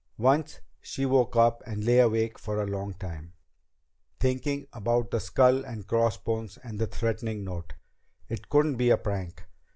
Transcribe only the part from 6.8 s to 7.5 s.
threatening